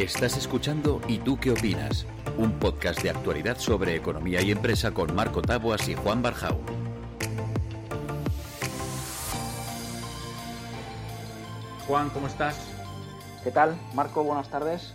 [0.00, 2.06] Estás escuchando ¿Y tú qué opinas?
[2.38, 6.58] Un podcast de actualidad sobre economía y empresa con Marco Taboas y Juan Barjau.
[11.86, 12.66] Juan, ¿cómo estás?
[13.44, 13.76] ¿Qué tal?
[13.92, 14.94] Marco, buenas tardes.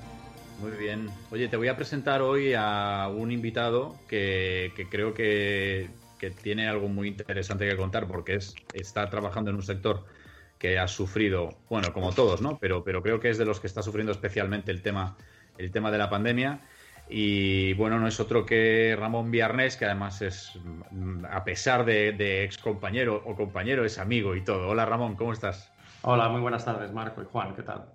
[0.60, 1.12] Muy bien.
[1.30, 5.92] Oye, te voy a presentar hoy a un invitado que, creo que,
[6.42, 10.04] tiene algo muy interesante que contar porque es, está trabajando en un sector
[10.58, 12.58] que ha sufrido, bueno, como todos, ¿no?
[12.60, 15.18] Pero, pero creo que es de los que está sufriendo especialmente el tema,
[15.58, 16.62] el tema de la pandemia.
[17.08, 20.60] Y bueno, no es otro que Ramón Viernes, que además es,
[21.30, 24.70] a pesar de, de ex compañero o compañero, es amigo y todo.
[24.70, 25.72] Hola Ramón, ¿cómo estás?
[26.02, 27.86] Hola, muy buenas tardes, Marco y Juan, ¿qué tal?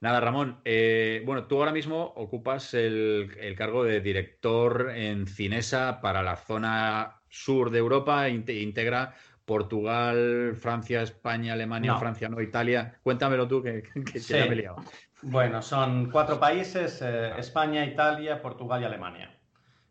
[0.00, 0.60] Nada, Ramón.
[0.64, 7.20] Eh, bueno, tú ahora mismo ocupas el, cargo de director en Cinesa para la zona
[7.28, 9.16] sur de Europa, integra
[9.48, 13.00] Portugal, Francia, España, Alemania, Francia, no, Italia.
[13.02, 13.82] Cuéntamelo tú, que,
[14.12, 14.34] que sí.
[14.34, 14.76] me he liado.
[15.22, 19.34] Bueno, son cuatro países, eh, España, Italia, Portugal y Alemania.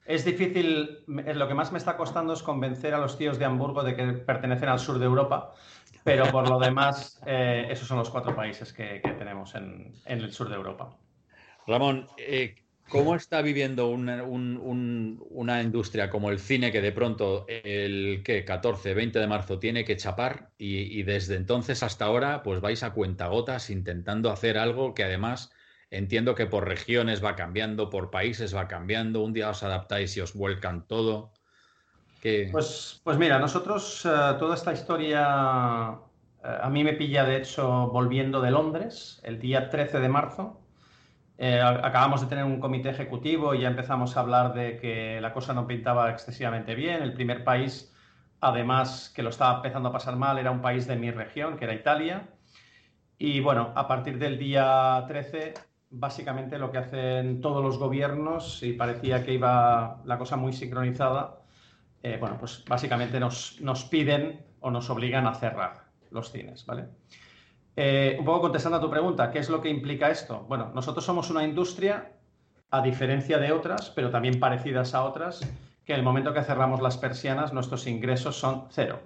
[0.05, 3.83] Es difícil, lo que más me está costando es convencer a los tíos de Hamburgo
[3.83, 5.53] de que pertenecen al sur de Europa,
[6.03, 10.47] pero por lo demás, eh, esos son los cuatro países que, tenemos en, el sur
[10.47, 10.95] de Europa.
[11.66, 12.55] Ramón, eh,
[12.89, 19.19] ¿Cómo está viviendo una, industria como el cine que de pronto el que 14, 20
[19.19, 24.31] de marzo tiene que chapar y, desde entonces hasta ahora pues vais a cuentagotas intentando
[24.31, 25.52] hacer algo que además
[25.89, 30.21] entiendo que por regiones va cambiando, por países va cambiando, un día os adaptáis y
[30.21, 31.33] os vuelcan todo?
[32.52, 35.99] Pues, pues mira, nosotros eh, toda esta historia
[36.43, 40.67] eh, a mí me pilla de hecho volviendo de Londres el día 13 de marzo
[41.38, 45.33] eh, acabamos de tener un comité ejecutivo y ya empezamos a hablar de que la
[45.33, 47.03] cosa no pintaba excesivamente bien.
[47.03, 47.93] El primer país,
[48.42, 51.65] además, que lo estaba empezando a pasar mal era un país de mi región, que
[51.65, 52.30] era Italia.
[53.20, 55.53] Y bueno, a partir del día 13,
[55.92, 61.42] básicamente lo que hacen todos los gobiernos, y parecía que iba la cosa muy sincronizada,
[62.03, 66.86] eh, bueno, pues básicamente nos, nos piden o nos obligan a cerrar los cines, ¿vale?
[67.80, 70.43] Eh, un poco contestando a tu pregunta, ¿qué es lo que implica esto?
[70.49, 72.11] Bueno, nosotros somos una industria,
[72.71, 75.42] a diferencia de otras, pero también parecidas a otras,
[75.86, 78.99] que en el momento que cerramos las persianas, nuestros ingresos son cero.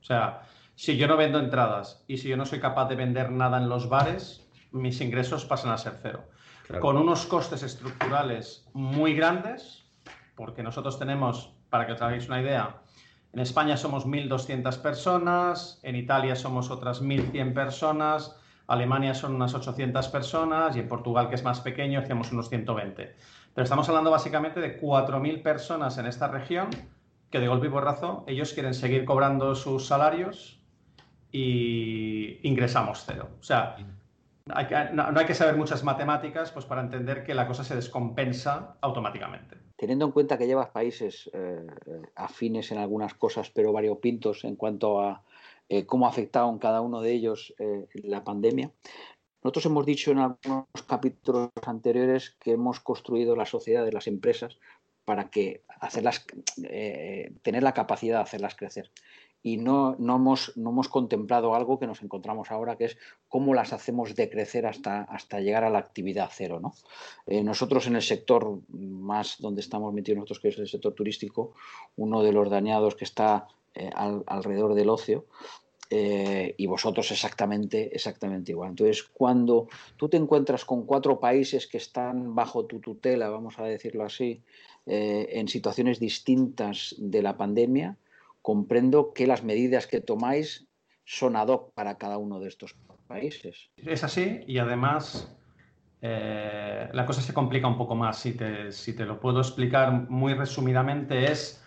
[0.00, 0.42] O sea,
[0.74, 3.68] si yo no vendo entradas y si yo no soy capaz de vender nada en
[3.68, 6.24] los bares, mis ingresos pasan a ser cero.
[6.80, 9.84] Con unos costes estructurales muy grandes,
[10.34, 12.82] porque nosotros tenemos, para que os hagáis una idea,
[13.36, 18.34] en España somos 1.200 personas, en Italia somos otras 1.100 personas,
[18.66, 23.14] Alemania son unas 800 personas y en Portugal, que es más pequeño, hacemos unos 120.
[23.54, 26.70] Pero estamos hablando básicamente de 4.000 personas en esta región
[27.30, 30.58] que de golpe y borrazo ellos quieren seguir cobrando sus salarios
[31.30, 33.28] y ingresamos cero.
[33.38, 33.76] O sea,
[34.46, 39.65] no, hay que saber muchas matemáticas pues, para entender que la cosa se descompensa automáticamente.
[39.76, 44.56] Teniendo en cuenta que llevas países eh, eh, afines en algunas cosas, pero variopintos en
[44.56, 45.22] cuanto a
[45.68, 47.54] eh, cómo ha afectado en cada uno de ellos
[47.92, 48.70] la pandemia,
[49.42, 54.58] nosotros hemos dicho en algunos capítulos anteriores que hemos construido la sociedad de las empresas
[55.04, 56.26] para que hacerlas,
[57.42, 58.90] tener la capacidad de hacerlas crecer
[59.42, 62.98] y no, no, hemos, no hemos contemplado algo que nos encontramos ahora, que es
[63.28, 66.58] cómo las hacemos decrecer hasta, hasta llegar a la actividad cero.
[66.60, 66.74] ¿no?
[67.26, 71.54] Eh, nosotros en el sector más donde estamos metidos nosotros, que es el sector turístico,
[71.96, 75.26] uno de los dañados que está eh, alrededor del ocio,
[75.90, 78.70] eh, y vosotros exactamente, exactamente igual.
[78.70, 83.64] Entonces, cuando tú te encuentras con cuatro países que están bajo tu tutela, vamos a
[83.64, 84.42] decirlo así,
[84.88, 87.96] en situaciones distintas de la pandemia,
[88.46, 90.68] comprendo que las medidas que tomáis
[91.04, 92.76] son ad hoc para cada uno de estos
[93.08, 93.72] países.
[93.76, 95.36] Es así y además
[96.00, 98.20] eh, la cosa se complica un poco más.
[98.20, 101.60] Si te, si te lo puedo explicar muy resumidamente, es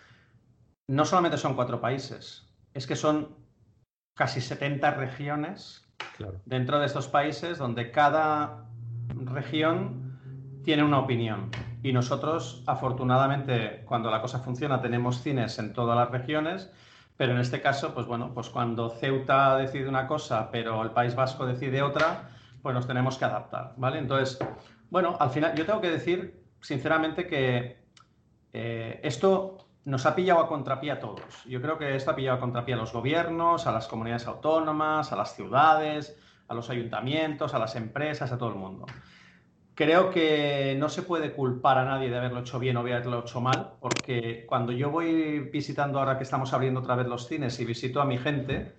[0.88, 3.36] no solamente son cuatro países, es que son
[4.14, 5.86] casi 70 regiones
[6.46, 8.70] dentro de estos países donde cada
[9.26, 11.50] región tiene una opinión.
[11.82, 16.70] Y nosotros, afortunadamente, cuando la cosa funciona, tenemos cines en todas las regiones,
[17.16, 21.14] pero en este caso, pues bueno, pues cuando Ceuta decide una cosa, pero el País
[21.14, 22.30] Vasco decide otra,
[22.62, 23.98] pues nos tenemos que adaptar, ¿vale?
[23.98, 24.38] Entonces,
[24.90, 27.78] bueno, al final, yo tengo que decir, sinceramente, que
[28.52, 31.44] eh, esto nos ha pillado a contrapié a todos.
[31.46, 35.12] Yo creo que esto ha pillado a contrapié a los gobiernos, a las comunidades autónomas,
[35.12, 36.16] a las ciudades,
[36.48, 38.86] a los ayuntamientos, a las empresas, a todo el mundo.
[39.80, 43.40] Creo que no se puede culpar a nadie de haberlo hecho bien o haberlo hecho
[43.40, 47.64] mal, porque cuando yo voy visitando, ahora que estamos abriendo otra vez los cines y
[47.64, 48.74] visito a mi gente,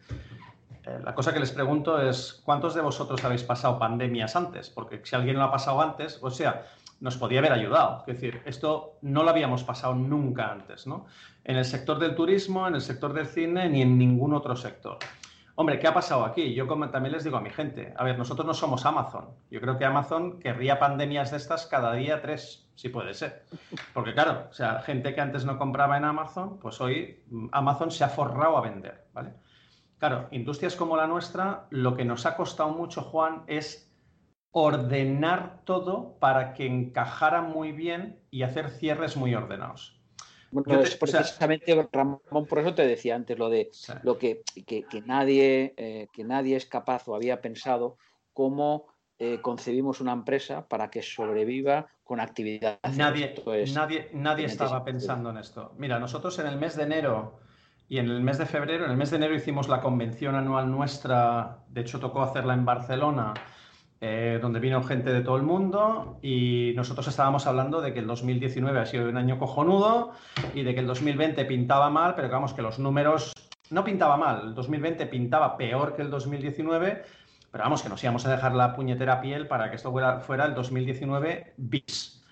[0.86, 4.70] eh, la cosa que les pregunto es, ¿cuántos de vosotros habéis pasado pandemias antes?
[4.70, 6.68] Porque si alguien lo ha pasado antes, o sea,
[7.00, 8.04] nos podía haber ayudado.
[8.06, 11.08] Es decir, esto no lo habíamos pasado nunca antes, ¿no?
[11.44, 15.00] En el sector del turismo, en el sector del cine, ni en ningún otro sector.
[15.56, 16.54] Hombre, ¿qué ha pasado aquí?
[16.54, 19.30] Yo también les digo a mi gente, a ver, nosotros no somos Amazon.
[19.50, 23.46] Yo creo que Amazon querría pandemias de estas cada día tres, si puede ser.
[23.94, 27.92] Porque claro, o sea, gente que antes no compraba en Amazon, pues hoy mm, Amazon
[27.92, 29.34] se ha forrado a vender, ¿vale?
[29.98, 33.94] Claro, industrias como la nuestra, lo que nos ha costado mucho, Juan, es
[34.52, 40.01] ordenar todo para que encajara muy bien y hacer cierres muy ordenados.
[40.52, 43.72] Bueno, es precisamente, Ramón, por eso te decía antes lo de
[44.04, 44.44] lo que,
[45.06, 47.98] nadie, eh, que nadie es capaz o había pensado
[48.34, 48.88] cómo
[49.18, 52.80] eh, concebimos una empresa para que sobreviva con actividad.
[52.96, 53.36] Nadie,
[53.74, 55.74] nadie, nadie estaba pensando en esto.
[55.78, 57.40] Mira, nosotros en el mes de enero
[57.88, 60.70] y en el mes de febrero, en el mes de enero hicimos la convención anual
[60.72, 63.34] nuestra, de hecho tocó hacerla en Barcelona
[64.04, 68.08] eh, donde vino gente de todo el mundo y nosotros estábamos hablando de que el
[68.08, 70.14] 2019 ha sido un año cojonudo
[70.56, 73.32] y de que el 2020 pintaba mal, pero vamos, que los números
[73.70, 77.04] no pintaba mal, el 2020 pintaba peor que el 2019,
[77.52, 80.46] pero vamos, que nos íbamos a dejar la puñetera piel para que esto fuera, fuera
[80.46, 82.24] el 2019 bis.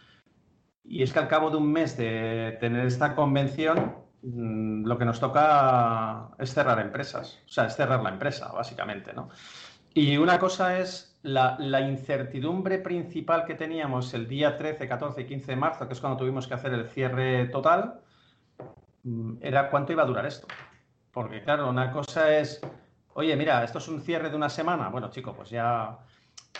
[0.84, 3.94] Y es que al cabo de un mes de tener esta convención,
[4.24, 9.14] mm, lo que nos toca es cerrar empresas, o sea, es cerrar la empresa, básicamente,
[9.14, 9.30] ¿no?
[9.94, 15.52] Y una cosa es la, incertidumbre principal que teníamos el día 13, 14 y 15
[15.52, 18.02] de marzo, que es cuando tuvimos que hacer el cierre total,
[19.04, 20.48] mm, era cuánto iba a durar esto.
[21.12, 22.62] Porque claro, una cosa es,
[23.14, 24.90] oye, mira, esto es un cierre de una semana.
[24.90, 25.98] Bueno, chico, pues ya...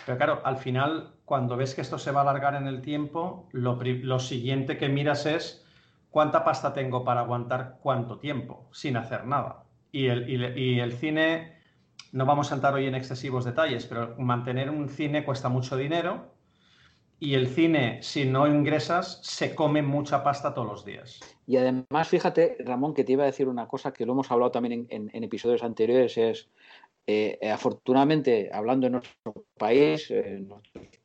[0.06, 3.48] Pero claro, al final, cuando ves que esto se va a alargar en el tiempo,
[3.52, 5.66] lo, lo siguiente que miras es
[6.10, 9.64] cuánta pasta tengo para aguantar cuánto tiempo sin hacer nada.
[9.92, 11.59] Y el, y el cine
[12.12, 16.32] no vamos a entrar hoy en excesivos detalles, pero mantener un cine cuesta mucho dinero
[17.22, 21.20] y el cine, si no ingresas, se come mucha pasta todos los días.
[21.46, 24.50] Y además, fíjate, Ramón, que te iba a decir una cosa que lo hemos hablado
[24.50, 26.48] también en, episodios anteriores, es,
[27.06, 30.46] eh, afortunadamente, hablando en nuestro país, eh,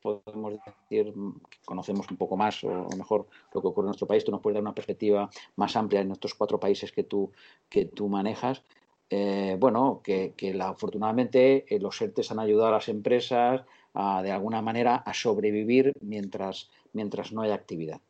[0.02, 1.14] podemos decir
[1.50, 4.40] que conocemos un poco más o, mejor lo que ocurre en nuestro país, tú nos
[4.40, 7.34] puedes dar una perspectiva más amplia en estos cuatro países que tú,
[7.68, 8.64] que tú manejas.
[9.10, 13.62] Eh, bueno, que, afortunadamente eh, los ERTES han ayudado a las empresas
[14.24, 18.02] de alguna manera a sobrevivir mientras, mientras no hay actividad.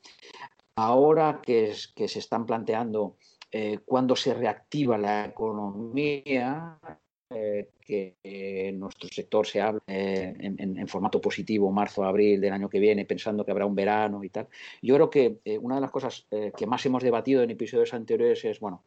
[0.77, 3.17] Ahora que, que se están planteando
[3.51, 6.79] eh, cuándo se reactiva la economía,
[7.29, 13.05] que en nuestro sector se habla en, formato positivo marzo, abril del año que viene,
[13.05, 14.47] pensando que habrá un verano y tal.
[14.81, 16.25] Yo creo que una de las cosas
[16.57, 18.81] que más hemos debatido en episodios anteriores es, bueno,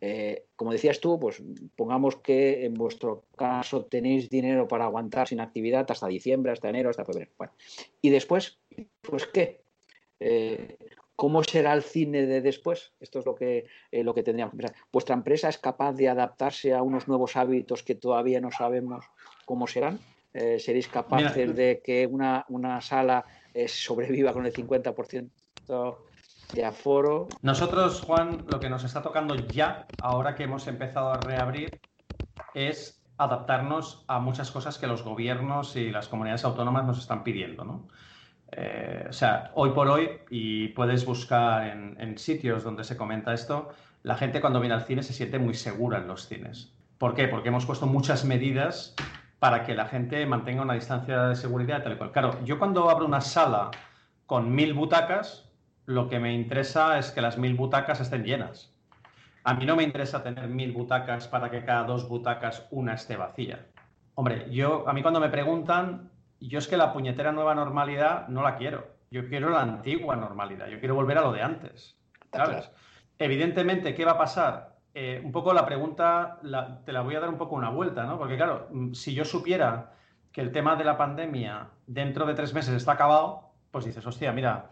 [0.00, 1.42] eh, como decías tú, pues
[1.74, 6.90] pongamos que en vuestro caso tenéis dinero para aguantar sin actividad hasta diciembre, hasta enero,
[6.90, 7.30] hasta febrero.
[7.38, 7.52] Bueno,
[8.02, 8.58] y después,
[9.00, 9.62] pues qué.
[10.20, 10.76] Eh,
[11.14, 12.92] ¿Cómo será el cine de después?
[13.00, 14.76] Esto es lo que, eh, lo que tendríamos que pensar.
[14.92, 19.06] ¿Vuestra empresa es capaz de adaptarse a unos nuevos hábitos que todavía no sabemos
[19.46, 19.98] cómo serán?
[20.58, 23.24] ¿Seréis capaces de que una, una sala
[23.66, 25.30] sobreviva con el 50%
[26.52, 27.28] de aforo.
[27.42, 31.80] Nosotros, Juan, lo que nos está tocando ya, ahora que hemos empezado a reabrir,
[32.54, 37.64] es adaptarnos a muchas cosas que los gobiernos y las comunidades autónomas nos están pidiendo,
[37.64, 37.88] ¿no?
[38.52, 43.70] Eh, o sea, hoy por hoy, y puedes buscar en, sitios donde se comenta esto,
[44.02, 46.72] la gente cuando viene al cine se siente muy segura en los cines.
[46.98, 47.28] ¿Por qué?
[47.28, 48.94] Porque hemos puesto muchas medidas
[49.38, 52.12] para que la gente mantenga una distancia de seguridad tal cual.
[52.12, 53.70] Claro, yo cuando abro una sala
[54.26, 55.45] con mil butacas,
[55.86, 58.72] lo que me interesa es que las mil butacas estén llenas.
[59.44, 63.16] A mí no me interesa tener mil butacas para que cada dos butacas una esté
[63.16, 63.66] vacía.
[64.16, 68.42] Hombre, yo, a mí cuando me preguntan, yo es que la puñetera nueva normalidad no
[68.42, 68.88] la quiero.
[69.10, 70.66] Yo quiero la antigua normalidad.
[70.66, 71.96] Yo quiero volver a lo de antes.
[72.32, 72.70] ¿Sabes?
[73.18, 74.76] Evidentemente, ¿qué va a pasar?
[74.92, 76.40] Eh, un poco la pregunta
[76.84, 78.18] te la voy a dar un poco una vuelta, ¿no?
[78.18, 79.92] Porque claro, mm, si yo supiera
[80.32, 84.32] que el tema de la pandemia dentro de tres meses está acabado, pues dices, hostia,
[84.32, 84.70] mira,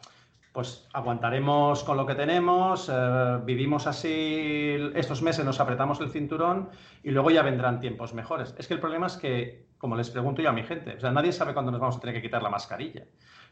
[0.54, 6.70] pues aguantaremos con lo que tenemos, eh, vivimos así estos meses, nos apretamos el cinturón
[7.02, 8.54] y luego ya vendrán tiempos mejores.
[8.56, 11.10] Es que el problema es que, como les pregunto yo a mi gente, o sea,
[11.10, 13.04] nadie sabe cuándo nos vamos a tener que quitar la mascarilla.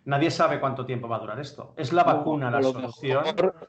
[0.05, 1.75] Nadie sabe cuánto tiempo va a durar esto.
[1.77, 3.25] ¿Es la vacuna la solución?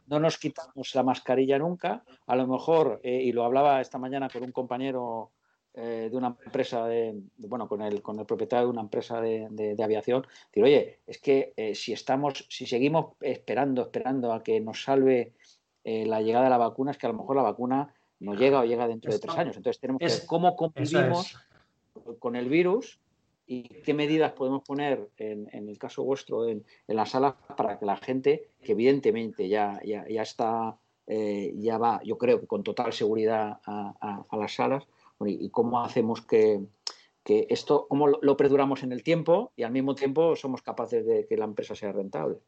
[0.06, 2.04] No nos quitamos la mascarilla nunca.
[2.28, 5.32] A lo mejor, eh, y lo hablaba esta mañana con un compañero
[5.76, 9.48] eh, de una empresa, de, bueno, con el, con el propietario de una empresa de,
[9.50, 14.60] de, aviación, decir, oye, es que eh, si estamos, si seguimos esperando, esperando a que
[14.60, 15.34] nos salve
[15.84, 18.60] eh, la llegada de la vacuna, es que a lo mejor la vacuna no llega
[18.60, 19.58] o llega dentro de tres años.
[19.58, 21.38] Entonces tenemos que ver cómo convivimos
[22.20, 23.00] con el virus
[23.46, 27.86] y qué medidas podemos poner en, el caso vuestro en, en las salas para que
[27.86, 32.64] la gente, que evidentemente ya, ya, ya está, eh, ya va, yo creo que con
[32.64, 34.88] total seguridad a, las salas,
[35.20, 36.62] y, cómo hacemos que,
[37.24, 41.26] que esto, cómo lo, perduramos en el tiempo y al mismo tiempo somos capaces de
[41.28, 42.40] que la empresa sea rentable.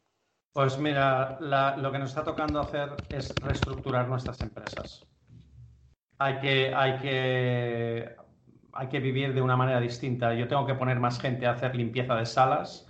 [0.52, 5.06] Pues mira, lo que nos está tocando hacer es reestructurar nuestras empresas.
[6.18, 8.16] Hay que, hay que
[8.76, 10.34] hay que vivir de una manera distinta.
[10.34, 12.86] Yo tengo que poner más gente a hacer limpieza de salas,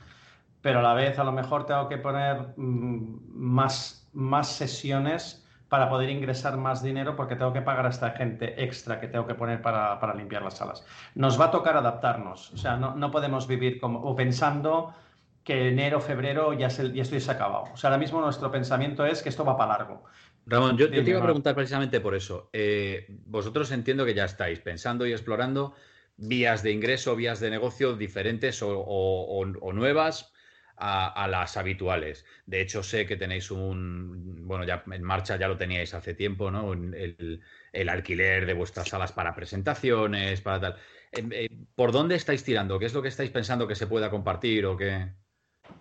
[0.61, 5.88] pero a la vez a lo mejor tengo que poner mm, más, más sesiones para
[5.88, 9.35] poder ingresar más dinero porque tengo que pagar a esta gente extra que tengo que
[9.35, 10.85] poner para, limpiar las salas.
[11.14, 14.94] Nos va a tocar adaptarnos, o sea, no, podemos vivir como, o pensando
[15.42, 17.64] que enero, febrero ya, se, ya estoy acabado.
[17.73, 20.04] O sea, ahora mismo nuestro pensamiento es que esto va para largo.
[20.46, 22.50] Ramón, yo, te iba a preguntar precisamente por eso.
[22.52, 25.75] Eh, vosotros entiendo que ya estáis pensando y explorando
[26.16, 30.32] vías de ingreso, vías de negocio diferentes o, nuevas
[30.76, 32.25] a, las habituales.
[32.47, 36.50] De hecho, sé que tenéis un, bueno, ya en marcha ya lo teníais hace tiempo,
[36.50, 36.73] ¿no?
[36.73, 37.42] El,
[37.88, 40.76] alquiler de vuestras salas para presentaciones, para tal.
[41.12, 42.78] Eh, eh, ¿Por dónde estáis tirando?
[42.78, 45.12] ¿Qué es lo que estáis pensando que se pueda compartir o qué?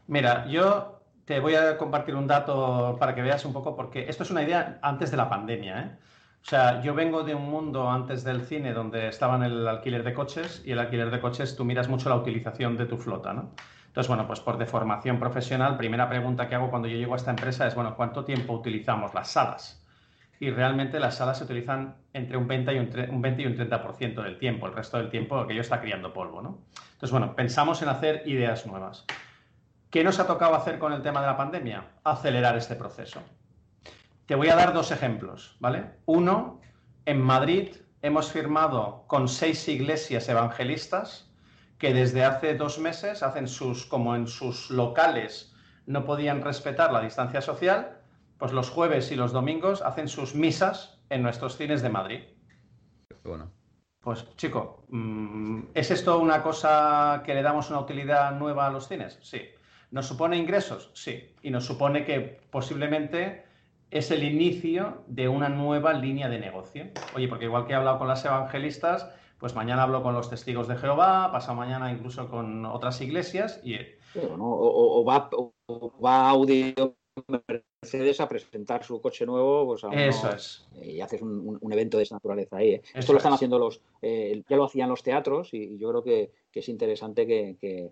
[0.07, 4.23] Mira, yo te voy a compartir un dato para que veas un poco, porque esto
[4.23, 5.81] es una idea antes de la pandemia.
[5.81, 5.97] ¿eh?
[6.45, 10.13] O sea, yo vengo de un mundo antes del cine donde estaban el alquiler de
[10.13, 13.51] coches y el alquiler de coches tú miras mucho la utilización de tu flota, ¿no?
[13.95, 17.29] Entonces, bueno, pues por deformación profesional, primera pregunta que hago cuando yo llego a esta
[17.29, 19.81] empresa es, bueno, ¿cuánto tiempo utilizamos las salas?
[20.37, 23.55] Y realmente las salas se utilizan entre un 20 y un, un 20 y un
[23.55, 26.59] 30% del tiempo, el resto del tiempo aquello está criando polvo, ¿no?
[26.91, 29.05] Entonces, bueno, pensamos en hacer ideas nuevas.
[29.89, 31.85] ¿Qué nos ha tocado hacer con el tema de la pandemia?
[32.03, 33.21] Acelerar este proceso.
[34.25, 35.91] Te voy a dar dos ejemplos, ¿vale?
[36.05, 36.59] Uno,
[37.05, 41.24] en Madrid hemos firmado con seis iglesias evangelistas
[41.85, 45.53] que desde hace dos meses hacen sus, como en sus locales
[45.85, 47.99] no podían respetar la distancia social,
[48.39, 52.21] pues los jueves y los domingos hacen sus misas en nuestros cines de Madrid.
[53.23, 53.51] Bueno.
[53.99, 58.87] Pues chico, mm, ¿es esto una cosa que le damos una utilidad nueva a los
[58.87, 59.19] cines?
[59.21, 59.43] Sí.
[59.91, 60.89] ¿Nos supone ingresos?
[60.95, 61.35] Sí.
[61.43, 63.45] Y nos supone que posiblemente
[63.91, 66.87] es el inicio de una nueva línea de negocio.
[67.13, 69.07] Oye, porque igual que he hablado con las evangelistas,
[69.39, 73.77] pues mañana hablo con los testigos de Jehová, pasado mañana incluso con otras iglesias y...
[74.15, 75.29] o, va,
[76.03, 76.95] a audio
[77.81, 80.67] Mercedes a presentar su coche nuevo, pues Eso es.
[80.81, 82.73] y haces un, evento de esa naturaleza ahí.
[82.73, 82.81] ¿eh?
[82.93, 86.31] Esto lo están haciendo los, eh, ya lo hacían los teatros y, yo creo que,
[86.51, 87.91] es interesante que,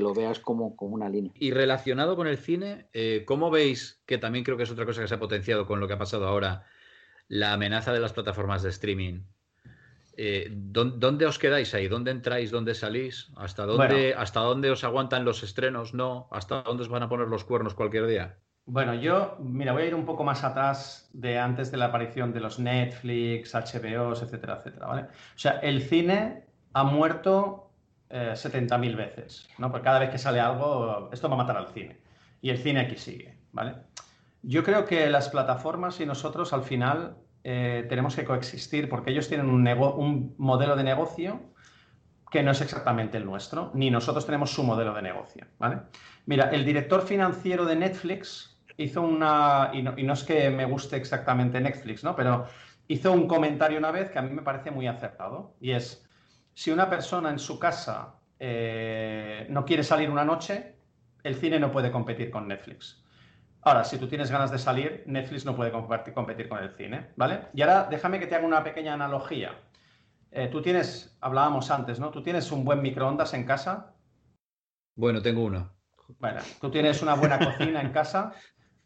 [0.00, 1.32] lo veas como, como, una línea.
[1.38, 5.00] Y relacionado con el cine, eh, ¿cómo veis, que también creo que es otra cosa
[5.00, 6.64] que se ha potenciado con lo que ha pasado ahora,
[7.28, 9.22] la amenaza de las plataformas de streaming?
[10.50, 11.88] ¿Dónde os quedáis ahí?
[11.88, 12.50] ¿Dónde entráis?
[12.50, 13.30] ¿Dónde salís?
[13.36, 15.94] ¿Hasta dónde, ¿Hasta dónde os aguantan los estrenos?
[15.94, 16.28] ¿No?
[16.30, 18.38] ¿Hasta dónde os van a poner los cuernos cualquier día?
[18.66, 22.32] Bueno, yo, mira, voy a ir un poco más atrás de antes de la aparición
[22.32, 25.02] de los Netflix, HBOs, etcétera, etcétera, ¿vale?
[25.02, 27.70] O sea, el cine ha muerto
[28.08, 29.70] eh, 70.000 veces, ¿no?
[29.70, 32.00] Porque cada vez que sale algo, esto va a matar al cine.
[32.40, 33.74] Y el cine aquí sigue, ¿vale?
[34.42, 39.28] Yo creo que las plataformas y nosotros al final eh, tenemos que coexistir porque ellos
[39.28, 41.42] tienen un, modelo de negocio
[42.30, 45.82] que no es exactamente el nuestro, ni nosotros tenemos su modelo de negocio, ¿vale?
[46.24, 51.60] Mira, el director financiero de Netflix hizo una, y no, es que me guste exactamente
[51.60, 52.16] Netflix, ¿no?
[52.16, 52.46] Pero
[52.88, 56.04] hizo un comentario una vez que a mí me parece muy acertado, y es,
[56.54, 60.76] si una persona en su casa eh, no quiere salir una noche,
[61.22, 63.03] el cine no puede competir con Netflix.
[63.64, 67.48] Ahora, si tú tienes ganas de salir, Netflix no puede competir con el cine, ¿vale?
[67.54, 69.58] Y ahora déjame que te haga una pequeña analogía.
[70.30, 72.10] Eh, tú tienes, hablábamos antes, ¿no?
[72.10, 73.94] ¿Tú tienes un buen microondas en casa?
[74.96, 75.72] Bueno, tengo uno.
[76.18, 78.32] Bueno, tú tienes una buena cocina en casa.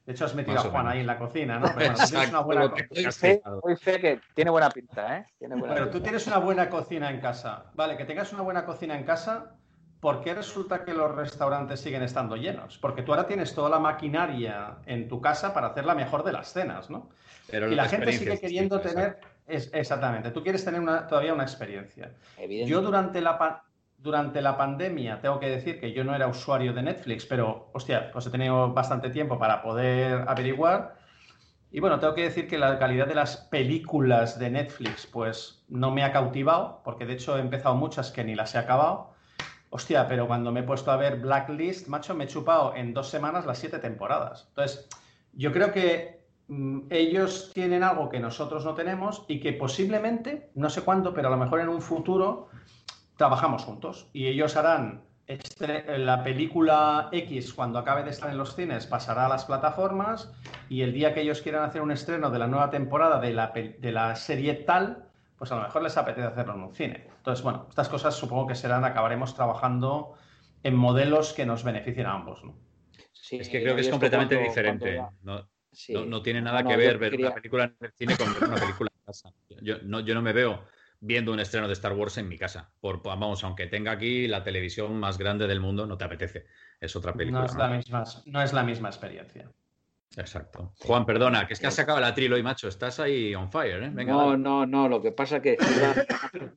[0.07, 1.67] De hecho, has metido a Juan ahí en la cocina, ¿no?
[1.75, 2.73] Pero bueno, tienes una buena
[3.63, 5.27] Hoy sé que tiene buena pinta, ¿eh?
[5.39, 7.67] Pero tú tienes una buena cocina en casa.
[7.75, 9.58] Vale, que tengas una buena cocina en casa,
[10.01, 12.79] ¿por qué resulta que los restaurantes siguen estando llenos?
[12.79, 16.33] Porque tú ahora tienes toda la maquinaria en tu casa para hacer la mejor de
[16.33, 17.09] las cenas, ¿no?
[17.51, 19.19] y la gente sigue queriendo tener...
[19.47, 22.13] exactamente, tú quieres tener todavía una experiencia.
[22.67, 23.63] Yo durante la,
[23.97, 28.11] durante la pandemia, tengo que decir que yo no era usuario de Netflix, pero, hostia,
[28.13, 30.97] pues he tenido bastante tiempo para poder averiguar.
[31.71, 35.91] Y bueno, tengo que decir que la calidad de las películas de Netflix, pues no
[35.91, 39.15] me ha cautivado, porque de hecho he empezado muchas que ni las he acabado.
[39.71, 43.09] Hostia, pero cuando me he puesto a ver Blacklist, macho, me he chupado en dos
[43.09, 44.47] semanas las siete temporadas.
[44.49, 44.89] Entonces,
[45.33, 50.71] yo creo que mm, ellos tienen algo que nosotros no tenemos y que posiblemente, no
[50.71, 52.49] sé cuándo, pero a lo mejor en un futuro
[53.17, 55.03] trabajamos juntos y ellos harán
[55.99, 60.33] la película X cuando acabe de estar en los cines pasará a las plataformas
[60.71, 64.17] y el día que ellos quieran hacer un estreno de la nueva temporada de la
[64.17, 65.08] serie tal,
[65.39, 67.07] pues a lo mejor les apetece hacerlo en un cine.
[67.17, 70.15] Entonces, bueno, estas cosas supongo que serán, acabaremos trabajando
[70.65, 72.45] en modelos que nos beneficien a ambos.
[72.45, 72.59] ¿no?
[73.31, 75.01] es que creo que es completamente diferente.
[75.23, 78.91] No, tiene nada que ver ver una película en el cine con ver una película
[78.93, 79.33] en casa.
[79.63, 80.65] Yo no, yo no me veo
[81.01, 82.73] viendo un estreno de Star Wars en mi casa.
[82.81, 86.47] Por, vamos, aunque tenga aquí la televisión más grande del mundo, no te apetece.
[86.81, 87.41] Es otra película.
[87.41, 89.51] No es, La, misma, no es la misma experiencia.
[90.17, 90.73] Exacto.
[90.81, 93.83] Juan, perdona, que es que has sacado la trilo y macho, estás ahí on fire,
[93.83, 93.91] ¿eh?
[93.91, 95.53] no, no, no, lo que pasa es que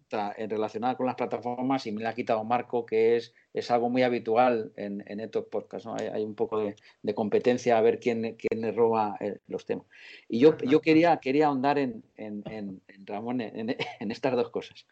[0.01, 3.89] está relacionada con las plataformas y me la ha quitado Marco, que es, es algo
[3.89, 5.96] muy habitual en, estos podcasts, ¿no?
[5.96, 9.86] hay, un poco de, competencia a ver quién, quién le roba eh, los temas.
[10.27, 14.86] Y yo, yo quería, quería ahondar en, en Ramón en, estas dos cosas.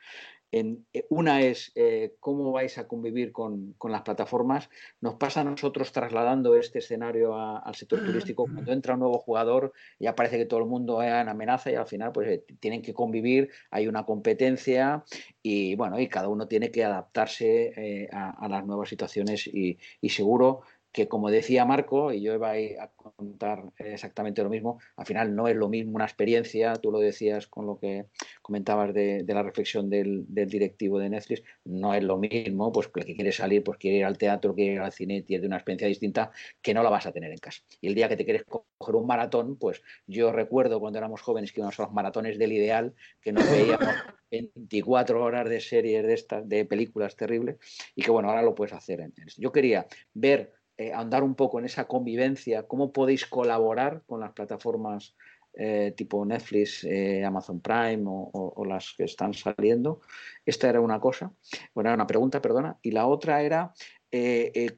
[0.52, 4.70] En, eh, una es eh, cómo vais a convivir con, las plataformas.
[5.02, 8.46] Nos pasa a nosotros trasladando este escenario al sector turístico.
[8.46, 11.76] Cuando entra un nuevo jugador, ya parece que todo el mundo es en amenaza y
[11.76, 15.04] al final pues eh, tienen que convivir, hay una competencia
[15.42, 20.62] y bueno, y cada uno tiene que adaptarse a, las nuevas situaciones y, y seguro
[20.92, 25.48] que como decía Marco, y yo iba a contar exactamente lo mismo, al final no
[25.48, 28.06] es lo mismo una experiencia, tú lo decías con lo que
[28.42, 33.06] comentabas de, la reflexión del, directivo de Netflix, no es lo mismo, pues que el
[33.06, 35.88] que quiere salir, pues quiere ir al teatro, quiere ir al cine, tiene una experiencia
[35.88, 36.32] distinta
[36.62, 37.62] que no la vas a tener en casa.
[37.82, 41.52] Y el día que te quieres coger un maratón, pues yo recuerdo cuando éramos jóvenes
[41.52, 43.80] que íbamos a los maratones del ideal, que nos veíamos
[44.32, 47.58] 24 horas de series de estas, de películas terribles,
[47.96, 49.02] y que bueno, ahora lo puedes hacer.
[49.02, 54.22] En, yo quería ver eh, andar un poco en esa convivencia, cómo podéis colaborar con
[54.22, 55.14] las plataformas
[55.54, 60.00] eh, tipo Netflix, eh, Amazon Prime o, las que están saliendo.
[60.46, 61.34] Esta era una cosa,
[61.74, 62.78] bueno, era una pregunta, perdona.
[62.82, 63.74] Y la otra era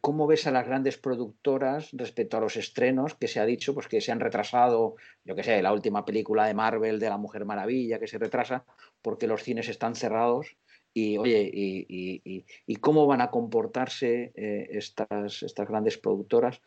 [0.02, 3.88] cómo ves a las grandes productoras respecto a los estrenos que se ha dicho, pues
[3.88, 7.46] que se han retrasado, yo que sé, la última película de Marvel de la Mujer
[7.46, 8.66] Maravilla que se retrasa
[9.04, 10.58] porque los cines están cerrados
[10.94, 16.62] y oye, y, cómo van a comportarse eh, estas, estas grandes productoras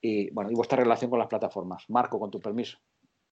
[0.00, 1.84] y bueno, y vuestra relación con las plataformas.
[1.88, 2.78] Marco, con tu permiso.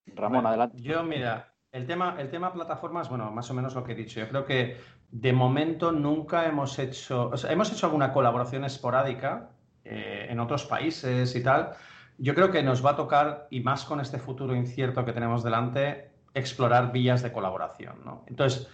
[0.07, 0.81] Ramón, adelante.
[0.81, 4.21] Yo, mira, el tema, el tema plataformas, bueno, más o menos lo que he dicho.
[4.21, 4.77] Yo creo que
[5.11, 9.51] de momento nunca hemos hecho, o sea, hemos hecho alguna colaboración esporádica
[9.85, 11.73] eh, en otros países y tal.
[12.19, 15.43] Yo creo que nos va a tocar, y más con este futuro incierto que tenemos
[15.43, 17.97] delante, explorar vías de colaboración.
[18.05, 18.25] ¿no?
[18.27, 18.69] Entonces,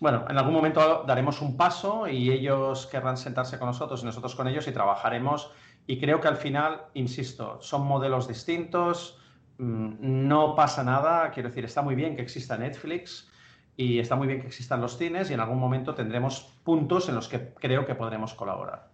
[0.00, 4.34] bueno, en algún momento daremos un paso y ellos querrán sentarse con nosotros y nosotros
[4.34, 5.50] con ellos y trabajaremos.
[5.86, 9.18] Y creo que al final, insisto, son modelos distintos,
[9.58, 13.30] mm, no pasa nada, quiero decir, está muy bien que exista Netflix
[13.76, 17.14] y está muy bien que existan los cines y en algún momento tendremos puntos en
[17.14, 18.88] los que creo que podremos colaborar.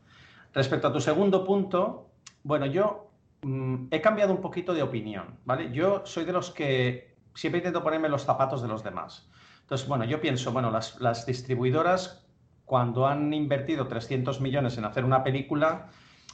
[0.52, 2.10] Respecto a tu segundo punto,
[2.42, 3.10] bueno, yo
[3.42, 5.70] mm, he cambiado un poquito de opinión, ¿vale?
[5.72, 9.28] Yo soy de los que siempre intento ponerme los zapatos de los demás.
[9.70, 12.26] Entonces, bueno, yo pienso, bueno, las, distribuidoras
[12.64, 15.90] cuando han invertido 300 millones en hacer una película,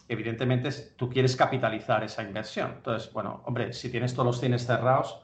[0.09, 2.72] evidentemente tú quieres capitalizar esa inversión.
[2.77, 5.20] Entonces, bueno, hombre, si tienes todos los cines cerrados,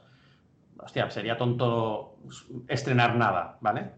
[0.77, 2.19] hostia, sería tonto
[2.67, 3.93] estrenar nada, ¿vale?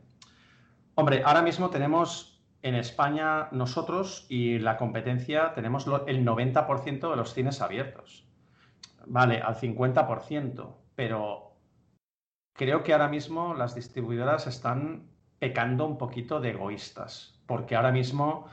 [0.94, 7.34] Hombre, ahora mismo tenemos en España nosotros y la competencia tenemos el 90% de los
[7.34, 8.26] cines abiertos.
[9.08, 11.45] Vale, al 50%, pero
[12.56, 15.04] creo que ahora mismo las distribuidoras están
[15.40, 18.48] pecando un poquito de egoístas, porque ahora mismo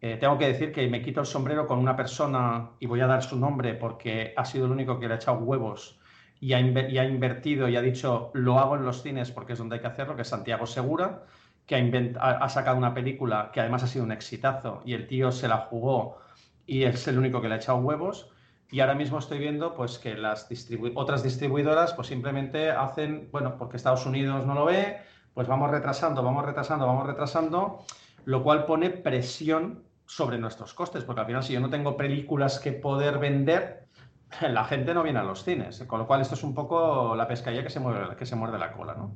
[0.00, 3.06] eh, tengo que decir que me quito el sombrero con una persona y voy a
[3.06, 5.98] dar su nombre porque ha sido el único que le ha echado huevos
[6.40, 9.82] y ha, invertido y ha dicho lo hago en los cines porque es donde hay
[9.82, 11.24] que hacerlo, que es Santiago Segura,
[11.66, 11.76] que
[12.18, 15.58] ha, sacado una película que además ha sido un exitazo y el tío se la
[15.58, 16.18] jugó
[16.66, 18.30] y es el único que le ha echado huevos.
[18.70, 20.48] Y ahora mismo estoy viendo pues, que las
[20.94, 24.98] otras distribuidoras pues, simplemente hacen, bueno, porque Estados Unidos no lo ve,
[25.34, 27.80] pues vamos retrasando, vamos retrasando, vamos retrasando,
[28.24, 32.58] lo cual pone presión sobre nuestros costes, porque al final si yo no tengo películas
[32.60, 33.88] que poder vender,
[34.40, 37.26] la gente no viene a los cines, con lo cual esto es un poco la
[37.26, 39.14] pescadilla que se mueve, que se muerde la cola, ¿no?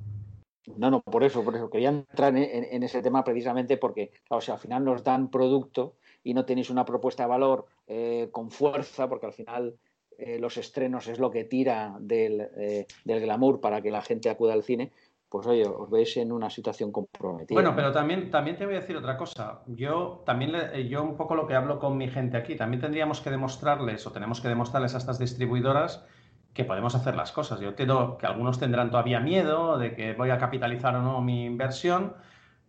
[0.77, 1.69] No, no, por eso, por eso.
[1.69, 6.35] Quería entrar en, ese tema precisamente porque, o sea, al final nos dan producto y
[6.35, 9.75] no tenéis una propuesta de valor eh, con fuerza, porque al final
[10.19, 14.31] eh, los estrenos es lo que tira del, eh, del, glamour para que la gente
[14.31, 14.91] acuda al cine,
[15.29, 17.55] pues oye, os veis en una situación comprometida.
[17.55, 19.63] Bueno, pero también, también te voy a decir otra cosa.
[19.67, 20.53] Yo también,
[20.89, 24.13] yo un poco lo que hablo con mi gente aquí, también tendríamos que demostrarles o
[24.13, 26.05] tenemos que demostrarles a estas distribuidoras
[26.55, 27.61] que podemos hacer las cosas.
[27.61, 31.45] Yo entiendo que algunos tendrán todavía miedo de que voy a capitalizar o no mi
[31.45, 32.15] inversión,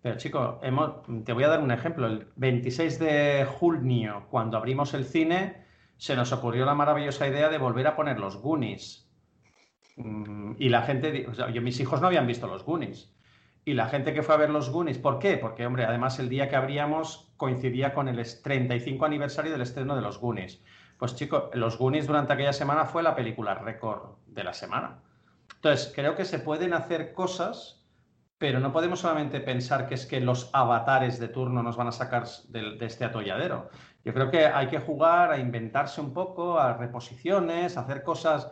[0.05, 0.61] pero chico,
[1.23, 2.05] te voy a dar un ejemplo.
[2.05, 5.65] El 26 de junio, cuando abrimos el cine,
[5.97, 9.09] se nos ocurrió la maravillosa idea de volver a poner los Goonies.
[9.95, 11.25] Mm, y la gente,
[11.59, 13.15] mis hijos no habían visto los Goonies.
[13.65, 15.37] Y la gente que fue a ver los Goonies, ¿por qué?
[15.37, 20.03] Porque, hombre, además el día que abríamos coincidía con el 35 aniversario del estreno de
[20.03, 20.61] los Goonies.
[20.99, 24.99] Pues chicos, los Goonies durante aquella semana fue la película récord de la semana.
[25.55, 27.74] Entonces, creo que se pueden hacer cosas,
[28.37, 31.91] pero no podemos solamente pensar que es que los avatares de turno nos van a
[31.91, 33.69] sacar de, este atolladero.
[34.03, 38.51] Yo creo que hay que jugar a inventarse un poco, a reposiciones, a hacer cosas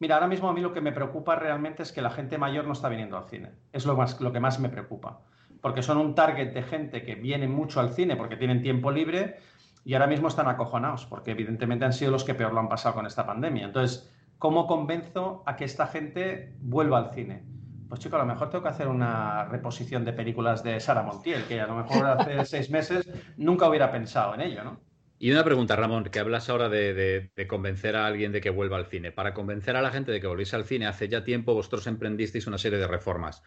[0.00, 2.66] Mira, ahora mismo a mí lo que me preocupa realmente es que la gente mayor
[2.66, 3.52] no está viniendo al cine.
[3.72, 5.20] Es lo, más, lo que más me preocupa.
[5.60, 9.38] Porque son un target de gente que viene mucho al cine porque tienen tiempo libre
[9.84, 12.96] y ahora mismo están acojonados porque evidentemente han sido los que peor lo han pasado
[12.96, 13.64] con esta pandemia.
[13.64, 17.44] Entonces, ¿cómo convenzo a que esta gente vuelva al cine?
[17.88, 21.44] Pues chico, a lo mejor tengo que hacer una reposición de películas de Sara Montiel,
[21.44, 24.80] que a lo mejor hace seis meses nunca hubiera pensado en ello, ¿no?
[25.18, 28.86] Y una pregunta, Ramón, que hablas ahora de, convencer a alguien de que vuelva al
[28.86, 29.12] cine.
[29.12, 32.46] Para convencer a la gente de que volviese al cine, hace ya tiempo vosotros emprendisteis
[32.46, 33.42] una serie de reformas.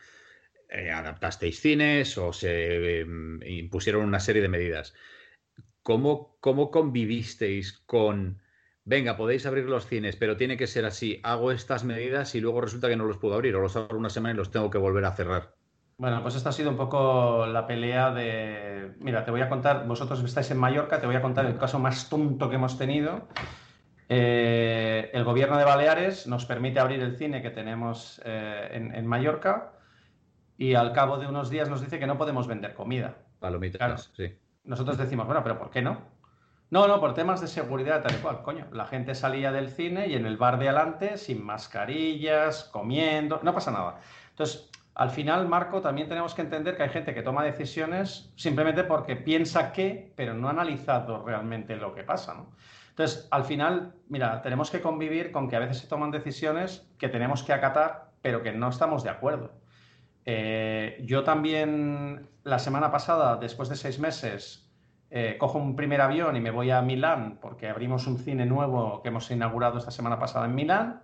[0.69, 4.93] Eh, adaptasteis cines o se em, impusieron una serie de medidas.
[5.83, 8.41] ¿Cómo, ¿Cómo convivisteis con,
[8.87, 12.61] venga, podéis abrir los cines, pero tiene que ser así, hago estas medidas y luego
[12.61, 14.77] resulta que no los puedo abrir o los abro una semana y los tengo que
[14.77, 15.53] volver a cerrar?
[15.97, 18.93] Bueno, pues esta ha sido un poco la pelea de...
[18.99, 21.79] Mira, te voy a contar, vosotros estáis en Mallorca, te voy a contar el caso
[21.79, 23.27] más tonto que hemos tenido.
[24.07, 29.73] Eh, el gobierno de Baleares nos permite abrir el cine que tenemos eh, en, Mallorca
[30.57, 33.17] y al cabo de unos días nos dice que no podemos vender comida.
[33.39, 34.33] Palomitas, sí.
[34.63, 36.16] Nosotros decimos, bueno, pero ¿por qué no?
[36.69, 38.41] No, no, por temas de seguridad, tal y cual.
[38.43, 43.39] Coño, la gente salía del cine y en el bar de adelante, sin mascarillas, comiendo,
[43.41, 43.99] no pasa nada.
[44.31, 48.83] Entonces, al final, Marco, también tenemos que entender que hay gente que toma decisiones simplemente
[48.83, 52.35] porque piensa que, pero no ha analizado realmente lo que pasa.
[52.89, 57.07] Entonces, al final, mira, tenemos que convivir con que a veces se toman decisiones que
[57.07, 59.51] tenemos que acatar, pero que no estamos de acuerdo.
[60.25, 64.66] Eh, yo también, la semana pasada, después de seis meses,
[65.09, 69.01] eh, cojo un primer avión y me voy a Milán porque abrimos un cine nuevo
[69.01, 71.03] que hemos inaugurado esta semana pasada en Milán.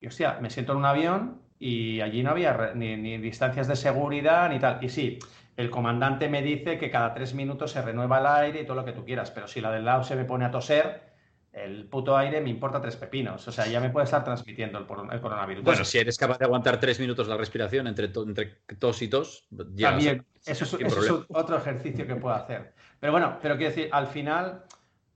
[0.00, 4.48] Y hostia, me siento en un avión y allí no había ni, distancias de seguridad
[4.50, 4.82] ni tal.
[4.82, 5.18] Y sí,
[5.56, 8.84] el comandante me dice que cada tres minutos se renueva el aire y todo lo
[8.84, 11.09] que tú quieras, pero si la del lado se me pone a toser,
[11.52, 13.46] el puto aire me importa tres pepinos.
[13.48, 15.64] O sea, ya me puede estar transmitiendo el, coronavirus.
[15.64, 19.46] Bueno, si eres capaz de aguantar tres minutos la respiración entre, entre tos y tos,
[19.74, 19.90] ya.
[19.90, 22.72] También, eso, es, eso es otro ejercicio que puedo hacer.
[23.00, 24.64] Pero bueno, pero quiero decir, al final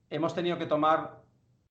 [0.09, 1.23] hemos tenido que tomar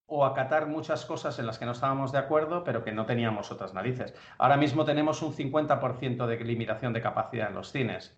[0.06, 3.50] o acatar muchas cosas en las que no estábamos de acuerdo, pero que no teníamos
[3.50, 4.14] otras narices.
[4.38, 8.16] Ahora mismo tenemos un 50% de limitación de capacidad en los cines.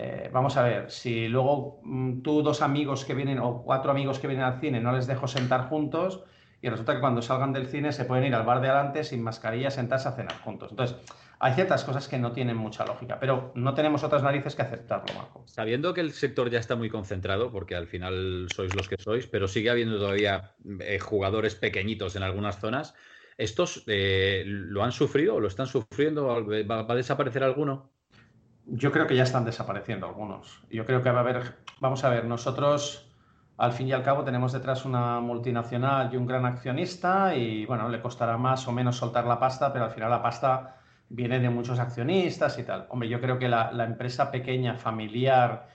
[0.00, 4.20] Eh, vamos a ver, si luego mm, tú dos amigos que vienen o cuatro amigos
[4.20, 6.22] que vienen al cine no les dejo sentar juntos
[6.62, 9.24] y resulta que cuando salgan del cine se pueden ir al bar de adelante sin
[9.24, 10.70] mascarilla, sentarse a cenar juntos.
[10.70, 10.96] Entonces,
[11.40, 15.12] hay ciertas cosas que no tienen mucha lógica, pero no tenemos otras narices que aceptarlo,
[15.16, 15.42] Marco.
[15.46, 19.26] Sabiendo que el sector ya está muy concentrado, porque al final sois los que sois,
[19.26, 22.94] pero sigue habiendo todavía eh, jugadores pequeñitos en algunas zonas,
[23.36, 26.26] ¿estos eh, lo han sufrido o lo están sufriendo?
[26.26, 27.97] ¿Va, a desaparecer alguno?
[28.70, 30.62] Yo creo que ya están desapareciendo algunos.
[30.70, 33.08] Yo creo que va a haber, vamos a ver, nosotros
[33.56, 37.88] al fin y al cabo tenemos detrás una multinacional y un gran accionista y bueno,
[37.88, 40.76] le costará más o menos soltar la pasta, pero al final la pasta
[41.08, 42.86] viene de muchos accionistas y tal.
[42.90, 45.68] Hombre, yo creo que la, empresa pequeña, familiar,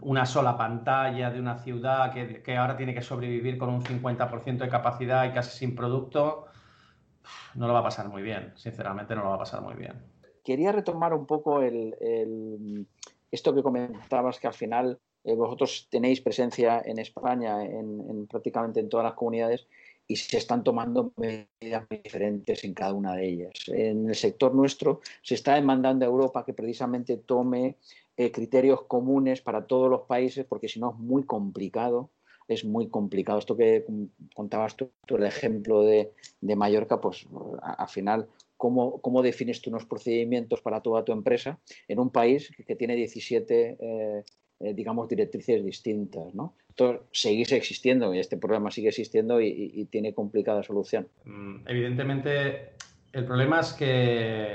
[0.00, 4.68] una sola pantalla de una ciudad que, ahora tiene que sobrevivir con un 50% de
[4.68, 6.46] capacidad y casi sin producto,
[7.54, 10.15] no lo va a pasar muy bien, sinceramente no lo va a pasar muy bien.
[10.46, 17.00] Quería retomar un poco esto que comentabas, que al final eh, vosotros tenéis presencia en
[17.00, 19.66] España, en, prácticamente en todas las comunidades,
[20.06, 23.54] y se están tomando medidas diferentes en cada una de ellas.
[23.66, 27.74] En el sector nuestro se está demandando a Europa que precisamente tome
[28.16, 32.08] eh, criterios comunes para todos los países, porque si no es muy complicado.
[32.48, 33.38] Es muy complicado.
[33.38, 33.84] Esto que
[34.34, 37.26] contabas tú, el ejemplo de, Mallorca, pues
[37.60, 42.50] al final, ¿cómo, ¿cómo, defines tú unos procedimientos para toda tu empresa en un país
[42.66, 44.24] que tiene 17
[44.58, 46.54] eh, digamos, directrices distintas, ¿no?
[46.70, 51.08] Entonces, seguís existiendo y este problema sigue existiendo y, tiene complicada solución.
[51.24, 52.70] Mm, evidentemente,
[53.12, 54.54] el problema es que,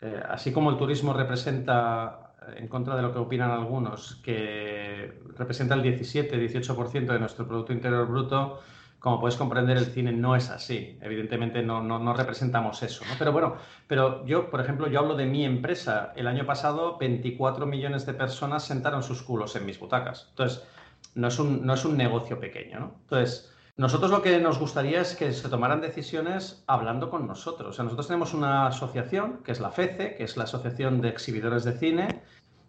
[0.00, 5.74] eh, así como el turismo representa, en contra de lo que opinan algunos, que representa
[5.74, 8.60] el 17-18% de nuestro Producto Interior Bruto,
[8.98, 10.98] como puedes comprender, el cine no es así.
[11.00, 13.04] Evidentemente no, no, representamos eso.
[13.04, 13.14] ¿no?
[13.16, 13.54] Pero bueno,
[13.86, 16.12] pero yo, por ejemplo, yo hablo de mi empresa.
[16.16, 20.26] El año pasado, 24 millones de personas sentaron sus culos en mis butacas.
[20.30, 20.66] Entonces,
[21.14, 22.80] no es un, no es un negocio pequeño.
[22.80, 22.94] ¿no?
[23.02, 27.68] Entonces, nosotros lo que nos gustaría es que se tomaran decisiones hablando con nosotros.
[27.68, 31.10] O sea, nosotros tenemos una asociación, que es la FECE, que es la Asociación de
[31.10, 32.22] Exhibidores de Cine,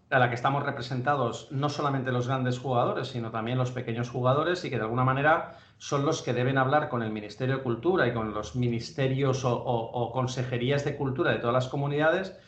[0.09, 4.65] a la que estamos representados no solamente los grandes jugadores, sino también los pequeños jugadores
[4.65, 8.07] y que de alguna manera son los que deben hablar con el Ministerio de Cultura
[8.07, 12.39] y con los ministerios o, consejerías de cultura de todas las comunidades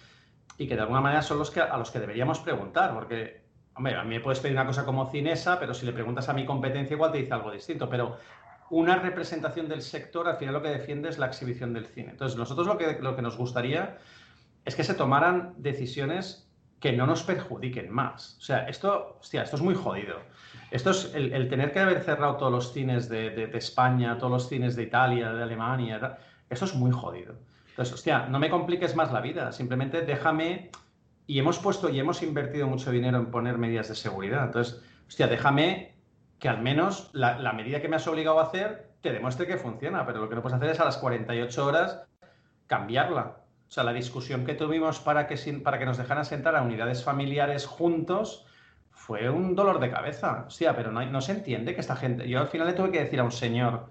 [0.58, 3.43] y que de alguna manera son los que, a los que deberíamos preguntar, porque,
[3.76, 6.34] hombre, a mí me puedes pedir una cosa como cinesa, pero si le preguntas a
[6.34, 8.17] mi competencia igual te dice algo distinto, pero
[8.71, 12.12] una representación del sector, al final lo que defiende es la exhibición del cine.
[12.12, 13.97] Entonces, nosotros lo que, lo que nos gustaría
[14.65, 16.51] es que se tomaran decisiones
[16.82, 18.36] que no nos perjudiquen más.
[18.39, 20.17] O sea, esto, hostia, esto es muy jodido.
[20.72, 24.76] Esto es el, tener que haber cerrado todos los cines de, España, todos los cines
[24.76, 26.17] de Italia, de Alemania,
[26.50, 27.36] esto es muy jodido.
[27.70, 30.72] Entonces, hostia, no me compliques más la vida, simplemente déjame,
[31.28, 34.46] y hemos puesto y hemos invertido mucho dinero en poner medidas de seguridad.
[34.46, 35.94] Entonces, hostia, déjame
[36.39, 40.06] que al menos la, medida que me has obligado a hacer te demuestre que funciona,
[40.06, 42.02] pero lo que no puedes hacer es a las 48 horas
[42.65, 43.41] cambiarla.
[43.72, 47.06] O sea, la discusión que tuvimos para que, para que nos dejaran sentar a unidades
[47.06, 48.46] familiares juntos
[48.90, 50.44] fue un dolor de cabeza.
[50.46, 52.28] Hostia, pero no, se entiende que esta gente...
[52.28, 53.86] Yo al final le tuve que decir a un señor,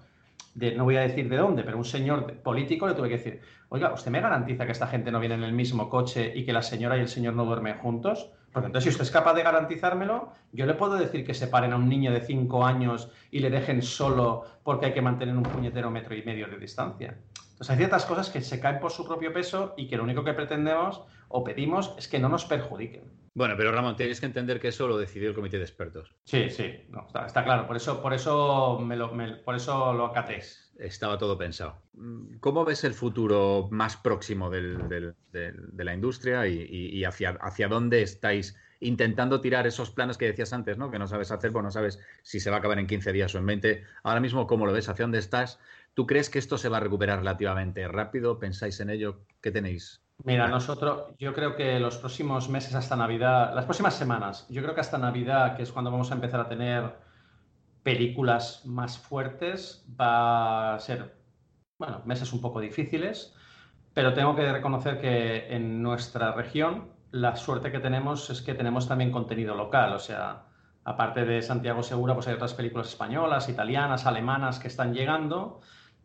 [0.55, 3.40] no voy a decir de dónde, pero un señor político le tuve que decir,
[3.71, 6.53] oiga, ¿usted me garantiza que esta gente no viene en el mismo coche y que
[6.53, 8.31] la señora y el señor no duermen juntos?
[8.53, 11.77] Porque entonces, si usted es capaz de garantizármelo, yo le puedo decir que separen a
[11.77, 15.90] un niño de 5 años y le dejen solo porque hay que mantener un puñetero
[15.90, 17.16] metro y medio de distancia.
[17.61, 20.25] Entonces, hay ciertas cosas que se caen por su propio peso y que lo único
[20.25, 23.03] que pretendemos o pedimos es que no nos perjudiquen.
[23.35, 26.11] Bueno, pero Ramón, tienes que entender que eso lo decidió el comité de expertos.
[26.25, 26.88] Sí, sí,
[27.27, 27.66] está, claro.
[27.66, 29.12] Por eso, por eso, me lo,
[29.44, 30.73] por eso lo acatéis.
[30.79, 31.83] Estaba todo pensado.
[32.40, 35.14] ¿Cómo ves el futuro más próximo de
[35.77, 40.90] la industria y, hacia, hacia, dónde estáis intentando tirar esos planes que decías antes, ¿no?
[40.90, 43.35] que no sabes hacer, pues no sabes si se va a acabar en 15 días
[43.35, 43.85] o en 20?
[44.03, 44.88] Ahora mismo, ¿cómo lo ves?
[44.88, 45.61] ¿Hacia dónde estás?
[46.01, 48.39] ¿Tú crees que esto se va a recuperar relativamente rápido?
[48.39, 49.21] ¿Pensáis en ello?
[49.43, 50.01] ¿Qué tenéis?
[50.25, 54.75] Mira, nosotros, yo creo que los próximos meses hasta Navidad, las próximas semanas, yo creo
[54.75, 56.97] que hasta Navidad, que es cuando vamos a empezar a tener
[57.83, 61.19] películas más fuertes, va a ser,
[61.77, 63.35] bueno, meses un poco difíciles,
[63.93, 68.89] pero tengo que reconocer que en nuestra región la suerte que tenemos es que tenemos
[68.89, 70.47] también contenido local, o sea,
[70.83, 75.61] aparte de Santiago Segura, pues hay otras películas españolas, italianas, alemanas que están llegando,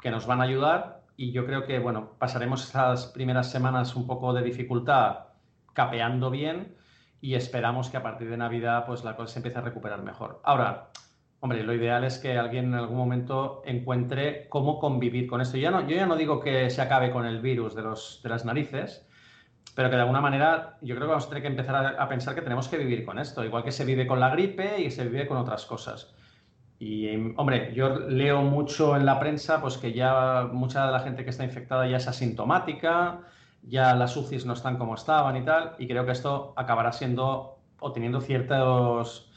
[0.05, 4.05] que nos van a ayudar y yo creo que, bueno, pasaremos esas primeras semanas un
[4.05, 5.29] poco de dificultad
[5.73, 6.75] capeando bien
[7.21, 10.41] y esperamos que a partir de Navidad pues la cosa se empiece a recuperar mejor.
[10.43, 10.91] Ahora,
[11.39, 15.57] hombre, lo ideal es que alguien en algún momento encuentre cómo convivir con esto.
[15.57, 18.29] Yo, no, yo ya no digo que se acabe con el virus de, los, de
[18.29, 19.09] las narices,
[19.73, 22.07] pero que de alguna manera yo creo que vamos a tener que empezar a, a
[22.07, 24.91] pensar que tenemos que vivir con esto, igual que se vive con la gripe y
[24.91, 26.13] se vive con otras cosas.
[26.77, 31.23] Y, hombre, yo leo mucho en la prensa pues que ya mucha de la gente
[31.23, 33.21] que está infectada ya es asintomática,
[33.63, 37.59] ya las UCIs no están como estaban y tal, y creo que esto acabará siendo
[37.79, 39.31] o teniendo ciertos,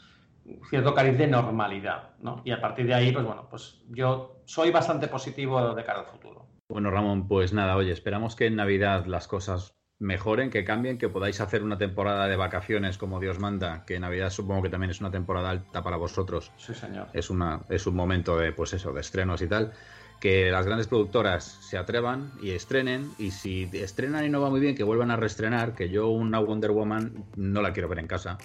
[0.69, 2.41] cierto cariz de normalidad, ¿no?
[2.43, 6.05] Y a partir de ahí, pues bueno, pues yo soy bastante positivo de cara al
[6.05, 6.45] futuro.
[6.69, 11.09] Bueno, Ramón, pues nada, oye, esperamos que en Navidad las cosas mejoren, que cambien, que
[11.09, 15.01] podáis hacer una temporada de vacaciones como Dios manda, que Navidad supongo que también es
[15.01, 16.51] una temporada alta para vosotros.
[16.57, 17.07] Sí, señor.
[17.13, 19.73] Es, una, es un momento de, pues eso, de estrenos y tal.
[20.19, 24.59] Que las grandes productoras se atrevan y estrenen, y si estrenan y no va muy
[24.59, 28.07] bien, que vuelvan a reestrenar, que yo una Wonder Woman no la quiero ver en
[28.07, 28.37] casa.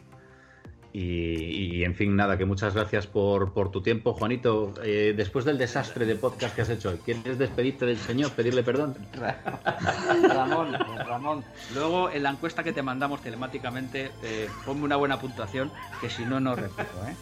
[0.96, 4.72] Y, en fin, nada, que muchas gracias por, tu tiempo, Juanito.
[4.85, 8.94] Eh, después del desastre de podcast que has hecho, ¿quieres despedirte del señor, pedirle perdón?
[10.28, 10.72] Ramón,
[11.04, 16.09] Ramón, luego en la encuesta que te mandamos telemáticamente, eh, ponme una buena puntuación, que
[16.09, 16.85] si no, no repito.
[17.09, 17.16] ¿eh?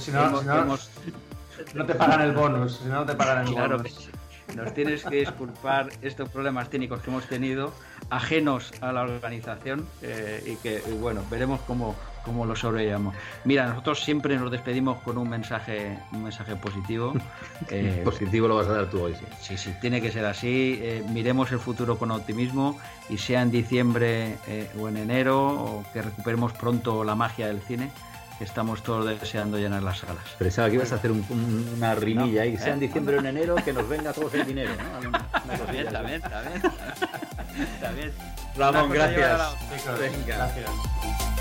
[0.00, 4.10] Si, no, no, te pagan el bonus, si no, te pagan el claro bonus.
[4.56, 7.72] nos tienes que disculpar estos problemas técnicos que hemos tenido,
[8.10, 13.14] ajenos a la organización, eh, y que, bueno, veremos cómo cómo lo sobrellevamos.
[13.44, 17.12] Mira, nosotros siempre nos despedimos con un mensaje, un mensaje positivo.
[17.70, 19.24] Eh, positivo lo vas a dar tú hoy, sí.
[19.40, 20.78] Sí, sí, tiene que ser así.
[20.82, 22.78] Eh, miremos el futuro con optimismo
[23.08, 27.60] y sea en diciembre eh, o en enero o que recuperemos pronto la magia del
[27.60, 27.90] cine.
[28.38, 30.24] que Estamos todos deseando llenar las salas.
[30.38, 33.72] Pensaba que ibas a hacer una rimilla ahí, sea en diciembre o en enero, que
[33.72, 34.72] nos venga todos el dinero.
[35.02, 35.10] ¿no?
[35.58, 36.22] También, también,
[37.80, 38.12] también.
[38.56, 39.56] Ramón, gracias.
[39.98, 40.36] Venga.
[40.36, 41.39] Gracias.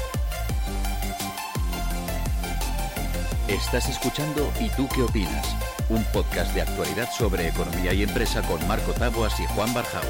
[3.50, 5.56] Estás escuchando ¿Y tú qué opinas?
[5.90, 10.04] un podcast de actualidad sobre economía y empresa con Marco Taboas y Juan Barjao.